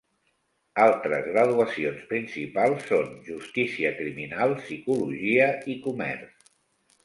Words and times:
Altres 0.85 1.27
graduacions 1.27 2.07
principals 2.15 2.89
són 2.93 3.13
justícia 3.29 3.93
criminal, 4.03 4.59
psicologia 4.65 5.51
i 5.77 5.81
comerç. 5.89 6.53